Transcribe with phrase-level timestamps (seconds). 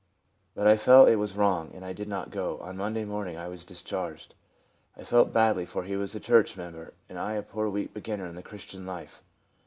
[0.55, 2.57] But I felt it was wrong, and did not go.
[2.61, 4.33] On Monday morning I was discharged.
[4.97, 8.25] I felt badly, for he was a church member, and I a poor weak beginner
[8.25, 9.21] in the Christian life.